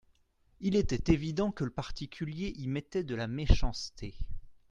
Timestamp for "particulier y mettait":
1.69-3.03